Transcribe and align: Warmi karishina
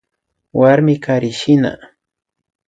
Warmi 0.59 0.95
karishina 1.03 1.71